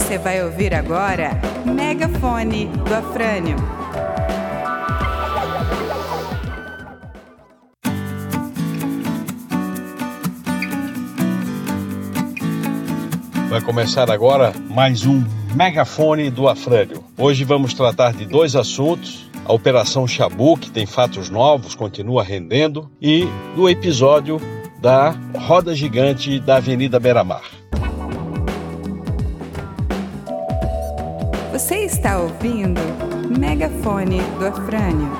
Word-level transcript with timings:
Você 0.00 0.18
vai 0.18 0.42
ouvir 0.42 0.74
agora 0.74 1.30
Megafone 1.64 2.66
do 2.66 2.94
Afrânio. 2.94 3.56
Vai 13.48 13.60
começar 13.60 14.10
agora 14.10 14.52
mais 14.70 15.04
um 15.04 15.22
Megafone 15.54 16.28
do 16.30 16.48
Afrânio. 16.48 17.04
Hoje 17.16 17.44
vamos 17.44 17.74
tratar 17.74 18.12
de 18.12 18.24
dois 18.24 18.56
assuntos: 18.56 19.30
a 19.44 19.52
Operação 19.52 20.08
Chabu, 20.08 20.56
que 20.56 20.70
tem 20.70 20.86
fatos 20.86 21.28
novos, 21.30 21.74
continua 21.74 22.24
rendendo, 22.24 22.90
e 23.00 23.28
do 23.54 23.68
episódio 23.68 24.40
da 24.80 25.14
roda 25.36 25.74
gigante 25.74 26.40
da 26.40 26.56
Avenida 26.56 26.98
Beira-Mar. 26.98 27.59
Está 32.00 32.18
ouvindo 32.18 32.80
Megafone 33.38 34.22
do 34.38 34.46
Afrânio. 34.46 35.12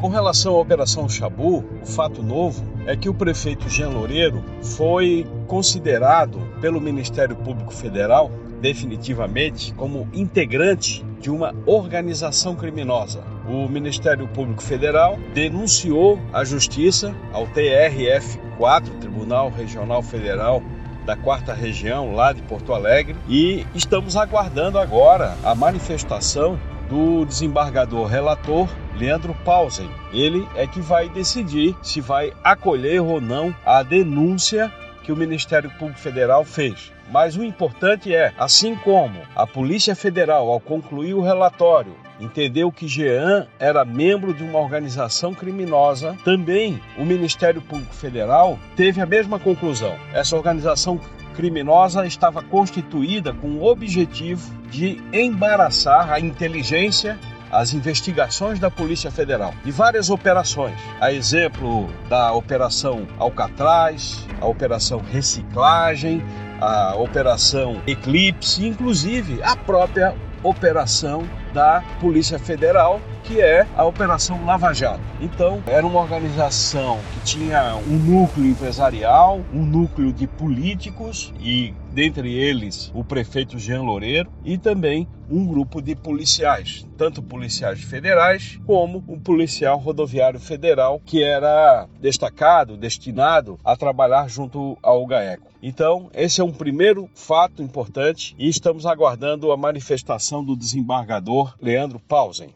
Com 0.00 0.08
relação 0.08 0.56
à 0.56 0.58
Operação 0.58 1.08
Chabu, 1.08 1.64
o 1.80 1.86
fato 1.86 2.20
novo 2.20 2.64
é 2.84 2.96
que 2.96 3.08
o 3.08 3.14
prefeito 3.14 3.68
Jean 3.68 3.90
Loureiro 3.90 4.42
foi 4.60 5.24
considerado 5.46 6.40
pelo 6.60 6.80
Ministério 6.80 7.36
Público 7.36 7.72
Federal 7.72 8.32
definitivamente 8.60 9.72
como 9.74 10.08
integrante 10.12 11.06
de 11.20 11.30
uma 11.30 11.54
organização 11.66 12.56
criminosa. 12.56 13.37
O 13.48 13.66
Ministério 13.66 14.28
Público 14.28 14.62
Federal 14.62 15.18
denunciou 15.32 16.20
à 16.34 16.44
Justiça, 16.44 17.14
ao 17.32 17.46
TRF4, 17.46 18.98
Tribunal 19.00 19.48
Regional 19.48 20.02
Federal 20.02 20.62
da 21.06 21.16
quarta 21.16 21.54
região 21.54 22.14
lá 22.14 22.34
de 22.34 22.42
Porto 22.42 22.74
Alegre, 22.74 23.16
e 23.26 23.66
estamos 23.74 24.14
aguardando 24.18 24.78
agora 24.78 25.34
a 25.42 25.54
manifestação 25.54 26.60
do 26.90 27.24
desembargador 27.24 28.06
relator 28.06 28.68
Leandro 28.94 29.34
Pausen. 29.44 29.88
Ele 30.12 30.46
é 30.54 30.66
que 30.66 30.82
vai 30.82 31.08
decidir 31.08 31.74
se 31.82 32.02
vai 32.02 32.34
acolher 32.44 33.00
ou 33.00 33.18
não 33.18 33.54
a 33.64 33.82
denúncia 33.82 34.70
que 35.08 35.12
o 35.12 35.16
Ministério 35.16 35.70
Público 35.78 35.98
Federal 35.98 36.44
fez. 36.44 36.92
Mas 37.10 37.34
o 37.34 37.42
importante 37.42 38.14
é, 38.14 38.30
assim 38.36 38.74
como 38.74 39.22
a 39.34 39.46
Polícia 39.46 39.96
Federal, 39.96 40.50
ao 40.50 40.60
concluir 40.60 41.14
o 41.14 41.22
relatório, 41.22 41.96
entendeu 42.20 42.70
que 42.70 42.86
Jean 42.86 43.46
era 43.58 43.86
membro 43.86 44.34
de 44.34 44.44
uma 44.44 44.58
organização 44.58 45.32
criminosa, 45.32 46.14
também 46.26 46.78
o 46.98 47.06
Ministério 47.06 47.62
Público 47.62 47.94
Federal 47.94 48.58
teve 48.76 49.00
a 49.00 49.06
mesma 49.06 49.38
conclusão. 49.38 49.96
Essa 50.12 50.36
organização 50.36 51.00
criminosa 51.34 52.06
estava 52.06 52.42
constituída 52.42 53.32
com 53.32 53.48
o 53.52 53.64
objetivo 53.64 54.54
de 54.68 55.00
embaraçar 55.10 56.12
a 56.12 56.20
inteligência 56.20 57.18
as 57.50 57.72
investigações 57.72 58.58
da 58.58 58.70
Polícia 58.70 59.10
Federal 59.10 59.54
de 59.64 59.70
várias 59.70 60.10
operações, 60.10 60.78
a 61.00 61.12
exemplo 61.12 61.88
da 62.08 62.32
Operação 62.32 63.06
Alcatraz, 63.18 64.26
a 64.40 64.46
Operação 64.46 65.00
Reciclagem, 65.00 66.22
a 66.60 66.94
Operação 66.96 67.80
Eclipse, 67.86 68.66
inclusive 68.66 69.42
a 69.42 69.56
própria 69.56 70.14
operação 70.42 71.28
da 71.52 71.82
Polícia 72.00 72.38
Federal, 72.38 73.00
que 73.24 73.40
é 73.40 73.66
a 73.76 73.84
Operação 73.84 74.44
Lava 74.44 74.72
Jato. 74.72 75.00
Então, 75.20 75.62
era 75.66 75.86
uma 75.86 76.00
organização 76.00 76.98
que 77.12 77.20
tinha 77.24 77.76
um 77.76 77.98
núcleo 77.98 78.46
empresarial, 78.46 79.40
um 79.52 79.64
núcleo 79.64 80.12
de 80.12 80.26
políticos 80.26 81.32
e 81.40 81.74
dentre 81.92 82.32
eles 82.32 82.90
o 82.94 83.02
prefeito 83.02 83.58
Jean 83.58 83.82
Loureiro 83.82 84.30
e 84.44 84.56
também 84.56 85.08
um 85.30 85.46
grupo 85.46 85.82
de 85.82 85.94
policiais, 85.94 86.86
tanto 86.96 87.22
policiais 87.22 87.82
federais 87.82 88.58
como 88.64 89.04
um 89.06 89.18
policial 89.18 89.78
rodoviário 89.78 90.40
federal 90.40 91.00
que 91.04 91.22
era 91.22 91.86
destacado, 92.00 92.76
destinado 92.76 93.58
a 93.62 93.76
trabalhar 93.76 94.28
junto 94.28 94.78
ao 94.82 95.04
GAECO. 95.06 95.48
Então, 95.62 96.08
esse 96.14 96.40
é 96.40 96.44
um 96.44 96.52
primeiro 96.52 97.10
fato 97.14 97.62
importante 97.62 98.34
e 98.38 98.48
estamos 98.48 98.86
aguardando 98.86 99.50
a 99.50 99.56
manifestação 99.56 100.42
do 100.42 100.56
desembargador 100.56 101.37
Leandro 101.60 101.98
Pausen. 101.98 102.54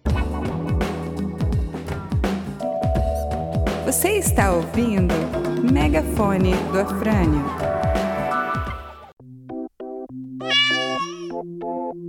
Você 3.84 4.10
está 4.18 4.52
ouvindo 4.52 5.14
Megafone 5.70 6.54
do 6.72 6.80
Afrânio. 6.80 7.44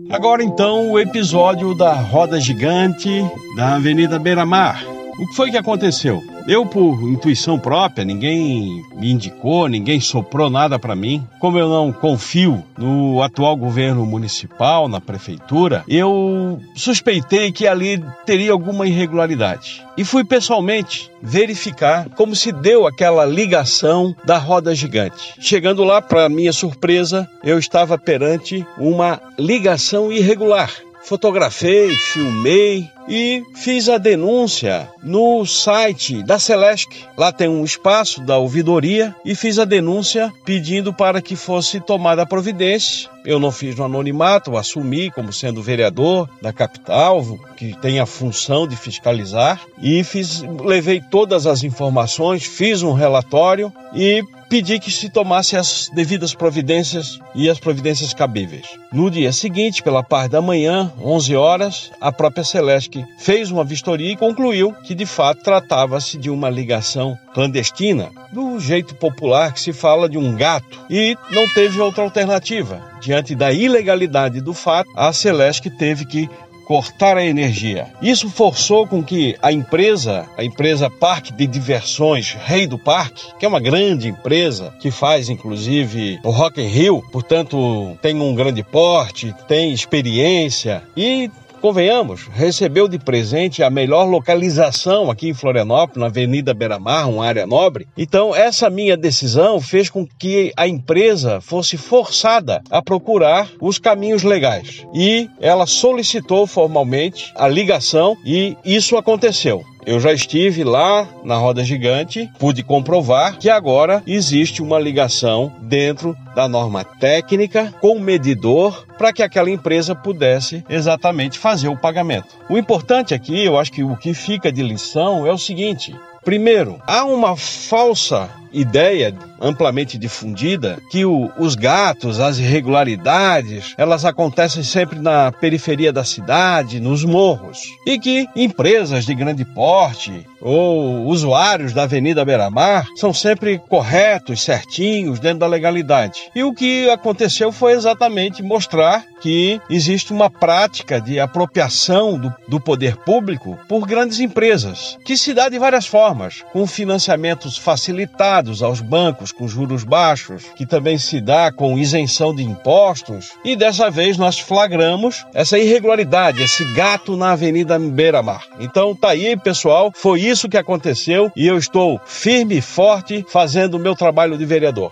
Agora 0.09 0.43
então 0.43 0.91
o 0.91 0.99
episódio 0.99 1.75
da 1.75 1.93
roda 1.93 2.39
gigante 2.39 3.09
da 3.55 3.75
Avenida 3.75 4.19
Beira 4.19 4.45
Mar. 4.45 4.92
O 5.19 5.27
que 5.27 5.35
foi 5.35 5.51
que 5.51 5.57
aconteceu? 5.57 6.23
Eu, 6.47 6.65
por 6.65 7.01
intuição 7.03 7.59
própria, 7.59 8.03
ninguém 8.03 8.83
me 8.95 9.11
indicou, 9.11 9.67
ninguém 9.67 9.99
soprou 9.99 10.49
nada 10.49 10.79
para 10.79 10.95
mim. 10.95 11.25
Como 11.39 11.57
eu 11.57 11.69
não 11.69 11.93
confio 11.93 12.63
no 12.77 13.21
atual 13.21 13.55
governo 13.55 14.05
municipal, 14.05 14.87
na 14.87 14.99
prefeitura, 14.99 15.83
eu 15.87 16.59
suspeitei 16.75 17.51
que 17.51 17.67
ali 17.67 18.03
teria 18.25 18.51
alguma 18.51 18.87
irregularidade. 18.87 19.85
E 19.95 20.03
fui 20.03 20.23
pessoalmente 20.23 21.11
verificar 21.21 22.09
como 22.09 22.35
se 22.35 22.51
deu 22.51 22.87
aquela 22.87 23.23
ligação 23.23 24.15
da 24.25 24.39
roda 24.39 24.73
gigante. 24.73 25.35
Chegando 25.39 25.83
lá, 25.83 26.01
para 26.01 26.27
minha 26.27 26.51
surpresa, 26.51 27.29
eu 27.43 27.59
estava 27.59 27.99
perante 27.99 28.65
uma 28.77 29.21
ligação 29.37 30.11
irregular 30.11 30.71
fotografei, 31.03 31.89
filmei 31.89 32.89
e 33.07 33.43
fiz 33.55 33.89
a 33.89 33.97
denúncia 33.97 34.89
no 35.01 35.45
site 35.45 36.23
da 36.23 36.39
Celesc. 36.39 36.89
Lá 37.17 37.31
tem 37.31 37.47
um 37.47 37.63
espaço 37.63 38.21
da 38.21 38.37
ouvidoria 38.37 39.15
e 39.25 39.35
fiz 39.35 39.59
a 39.59 39.65
denúncia 39.65 40.31
pedindo 40.45 40.93
para 40.93 41.21
que 41.21 41.35
fosse 41.35 41.79
tomada 41.79 42.21
a 42.21 42.25
providência. 42.25 43.09
Eu 43.25 43.39
não 43.39 43.51
fiz 43.51 43.75
no 43.75 43.85
anonimato, 43.85 44.57
assumi 44.57 45.09
como 45.09 45.31
sendo 45.31 45.61
vereador 45.61 46.29
da 46.41 46.51
capital, 46.51 47.39
que 47.55 47.73
tem 47.79 47.99
a 47.99 48.05
função 48.05 48.67
de 48.67 48.75
fiscalizar, 48.75 49.61
e 49.81 50.03
fiz, 50.03 50.41
levei 50.41 51.01
todas 51.01 51.47
as 51.47 51.63
informações, 51.63 52.43
fiz 52.43 52.83
um 52.83 52.91
relatório 52.91 53.71
e 53.93 54.23
pedi 54.53 54.77
que 54.77 54.91
se 54.91 55.09
tomasse 55.09 55.57
as 55.57 55.89
devidas 55.95 56.35
providências 56.35 57.19
e 57.33 57.49
as 57.49 57.57
providências 57.57 58.13
cabíveis. 58.13 58.67
No 58.91 59.09
dia 59.09 59.33
seguinte, 59.33 59.81
pela 59.81 60.03
parte 60.03 60.33
da 60.33 60.43
manhã, 60.43 60.93
11 61.01 61.35
horas, 61.35 61.91
a 61.99 62.11
própria 62.11 62.43
Celeste 62.43 63.03
fez 63.17 63.49
uma 63.49 63.63
vistoria 63.63 64.11
e 64.11 64.15
concluiu 64.15 64.71
que 64.83 64.93
de 64.93 65.07
fato 65.07 65.41
tratava-se 65.41 66.19
de 66.19 66.29
uma 66.29 66.51
ligação 66.51 67.17
clandestina, 67.33 68.11
do 68.31 68.59
jeito 68.59 68.93
popular 68.93 69.51
que 69.51 69.59
se 69.59 69.73
fala 69.73 70.07
de 70.07 70.19
um 70.19 70.35
gato, 70.35 70.85
e 70.87 71.17
não 71.31 71.51
teve 71.55 71.81
outra 71.81 72.03
alternativa. 72.03 72.79
Diante 73.01 73.33
da 73.33 73.51
ilegalidade 73.51 74.39
do 74.39 74.53
fato, 74.53 74.87
a 74.95 75.11
Celeste 75.11 75.67
teve 75.71 76.05
que 76.05 76.29
cortar 76.65 77.17
a 77.17 77.25
energia. 77.25 77.87
Isso 78.01 78.29
forçou 78.29 78.87
com 78.87 79.03
que 79.03 79.35
a 79.41 79.51
empresa, 79.51 80.27
a 80.37 80.43
empresa 80.43 80.89
Parque 80.89 81.33
de 81.33 81.45
Diversões 81.47 82.35
Rei 82.45 82.67
do 82.67 82.77
Parque, 82.77 83.27
que 83.39 83.45
é 83.45 83.47
uma 83.47 83.59
grande 83.59 84.07
empresa 84.07 84.73
que 84.79 84.91
faz 84.91 85.29
inclusive 85.29 86.19
o 86.23 86.29
Rock 86.29 86.61
in 86.61 86.67
Rio, 86.67 87.03
portanto 87.11 87.97
tem 88.01 88.19
um 88.19 88.35
grande 88.35 88.63
porte, 88.63 89.33
tem 89.47 89.73
experiência 89.73 90.83
e 90.95 91.29
convenhamos, 91.63 92.27
recebeu 92.27 92.89
de 92.89 92.99
presente 92.99 93.63
a 93.63 93.69
melhor 93.69 94.03
localização 94.03 95.09
aqui 95.09 95.29
em 95.29 95.33
Florianópolis, 95.33 95.97
na 95.97 96.07
Avenida 96.07 96.53
Beira-Mar, 96.53 97.09
uma 97.09 97.25
área 97.25 97.47
nobre. 97.47 97.87
Então, 97.97 98.35
essa 98.35 98.69
minha 98.69 98.97
decisão 98.97 99.61
fez 99.61 99.89
com 99.89 100.05
que 100.05 100.51
a 100.57 100.67
empresa 100.67 101.39
fosse 101.39 101.77
forçada 101.77 102.61
a 102.69 102.81
procurar 102.81 103.49
os 103.61 103.79
caminhos 103.79 104.23
legais. 104.23 104.85
E 104.93 105.29
ela 105.39 105.65
solicitou 105.65 106.45
formalmente 106.45 107.31
a 107.33 107.47
ligação 107.47 108.17
e 108.25 108.57
isso 108.65 108.97
aconteceu. 108.97 109.63
Eu 109.85 109.99
já 109.99 110.13
estive 110.13 110.63
lá 110.63 111.07
na 111.23 111.35
roda 111.35 111.63
gigante, 111.63 112.29
pude 112.39 112.63
comprovar 112.63 113.37
que 113.37 113.49
agora 113.49 114.01
existe 114.07 114.61
uma 114.61 114.79
ligação 114.79 115.51
dentro 115.61 116.15
da 116.35 116.47
norma 116.47 116.83
técnica 116.83 117.73
com 117.81 117.95
o 117.95 117.99
medidor 117.99 118.85
para 118.97 119.11
que 119.11 119.21
aquela 119.21 119.49
empresa 119.49 119.93
pudesse 119.93 120.63
exatamente 120.69 121.37
fazer 121.37 121.67
o 121.67 121.77
pagamento. 121.77 122.35
O 122.49 122.57
importante 122.57 123.13
aqui, 123.13 123.43
eu 123.43 123.57
acho 123.57 123.71
que 123.71 123.83
o 123.83 123.97
que 123.97 124.13
fica 124.13 124.51
de 124.51 124.63
lição 124.63 125.27
é 125.27 125.31
o 125.31 125.37
seguinte: 125.37 125.93
primeiro, 126.23 126.79
há 126.87 127.03
uma 127.03 127.35
falsa 127.35 128.29
ideia 128.53 129.13
amplamente 129.41 129.97
difundida 129.97 130.79
que 130.89 131.05
o, 131.05 131.29
os 131.37 131.55
gatos, 131.55 132.19
as 132.19 132.37
irregularidades, 132.37 133.73
elas 133.77 134.05
acontecem 134.05 134.63
sempre 134.63 134.99
na 134.99 135.31
periferia 135.31 135.91
da 135.91 136.03
cidade, 136.03 136.79
nos 136.79 137.03
morros, 137.03 137.59
e 137.85 137.99
que 137.99 138.27
empresas 138.35 139.05
de 139.05 139.13
grande 139.13 139.43
porte 139.43 140.25
ou 140.39 141.05
usuários 141.05 141.73
da 141.73 141.83
Avenida 141.83 142.23
Beira-Mar 142.23 142.85
são 142.95 143.13
sempre 143.13 143.59
corretos, 143.69 144.43
certinhos, 144.43 145.19
dentro 145.19 145.39
da 145.39 145.47
legalidade. 145.47 146.19
E 146.35 146.43
o 146.43 146.53
que 146.53 146.89
aconteceu 146.89 147.51
foi 147.51 147.73
exatamente 147.73 148.43
mostrar 148.43 149.05
que 149.21 149.59
existe 149.69 150.11
uma 150.11 150.29
prática 150.29 150.99
de 150.99 151.19
apropriação 151.19 152.19
do, 152.19 152.33
do 152.47 152.59
poder 152.59 152.97
público 152.97 153.57
por 153.69 153.87
grandes 153.87 154.19
empresas, 154.19 154.97
que 155.05 155.17
se 155.17 155.33
dá 155.33 155.47
de 155.47 155.57
várias 155.57 155.85
formas, 155.85 156.43
com 156.51 156.67
financiamentos 156.67 157.57
facilitados 157.57 158.42
aos 158.61 158.81
bancos 158.81 159.31
com 159.31 159.47
juros 159.47 159.83
baixos, 159.83 160.43
que 160.55 160.65
também 160.65 160.97
se 160.97 161.21
dá 161.21 161.51
com 161.51 161.77
isenção 161.77 162.33
de 162.33 162.43
impostos, 162.43 163.31
e 163.43 163.55
dessa 163.55 163.89
vez 163.89 164.17
nós 164.17 164.39
flagramos 164.39 165.25
essa 165.33 165.57
irregularidade, 165.57 166.41
esse 166.41 166.65
gato 166.73 167.15
na 167.15 167.31
Avenida 167.31 167.77
Beira-Mar. 167.77 168.45
Então 168.59 168.95
tá 168.95 169.09
aí, 169.09 169.37
pessoal, 169.37 169.91
foi 169.95 170.21
isso 170.21 170.49
que 170.49 170.57
aconteceu 170.57 171.31
e 171.35 171.47
eu 171.47 171.57
estou 171.57 171.99
firme 172.05 172.57
e 172.57 172.61
forte 172.61 173.25
fazendo 173.29 173.75
o 173.75 173.79
meu 173.79 173.95
trabalho 173.95 174.37
de 174.37 174.45
vereador. 174.45 174.91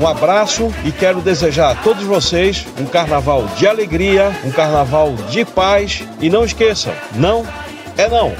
Um 0.00 0.06
abraço 0.06 0.72
e 0.82 0.90
quero 0.90 1.20
desejar 1.20 1.72
a 1.72 1.74
todos 1.74 2.04
vocês 2.04 2.66
um 2.80 2.86
carnaval 2.86 3.46
de 3.58 3.66
alegria, 3.66 4.34
um 4.42 4.50
carnaval 4.50 5.12
de 5.28 5.44
paz 5.44 6.02
e 6.22 6.30
não 6.30 6.42
esqueçam, 6.42 6.94
não 7.14 7.46
é 8.00 8.08
não. 8.08 8.32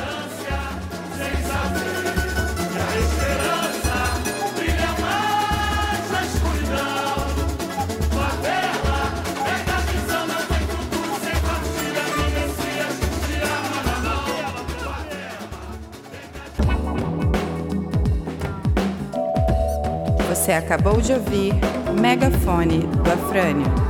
Você 20.29 20.53
acabou 20.53 21.01
de 21.03 21.13
ouvir 21.13 21.53
Megafone 22.01 22.79
do 22.79 23.13
Afrânio. 23.13 23.90